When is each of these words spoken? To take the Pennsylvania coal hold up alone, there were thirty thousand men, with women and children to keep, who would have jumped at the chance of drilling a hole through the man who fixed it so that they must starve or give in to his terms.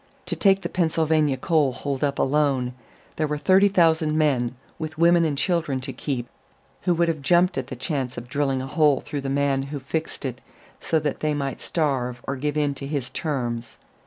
To 0.25 0.35
take 0.35 0.61
the 0.63 0.67
Pennsylvania 0.67 1.37
coal 1.37 1.73
hold 1.73 2.03
up 2.03 2.17
alone, 2.17 2.73
there 3.17 3.27
were 3.27 3.37
thirty 3.37 3.67
thousand 3.69 4.17
men, 4.17 4.55
with 4.79 4.97
women 4.97 5.23
and 5.25 5.37
children 5.37 5.79
to 5.81 5.93
keep, 5.93 6.27
who 6.85 6.95
would 6.95 7.07
have 7.07 7.21
jumped 7.21 7.55
at 7.55 7.67
the 7.67 7.75
chance 7.75 8.17
of 8.17 8.27
drilling 8.27 8.63
a 8.63 8.65
hole 8.65 9.01
through 9.01 9.21
the 9.21 9.29
man 9.29 9.61
who 9.69 9.79
fixed 9.79 10.25
it 10.25 10.41
so 10.79 10.97
that 10.97 11.19
they 11.19 11.35
must 11.35 11.61
starve 11.61 12.21
or 12.23 12.35
give 12.35 12.57
in 12.57 12.73
to 12.73 12.87
his 12.87 13.11
terms. 13.11 13.77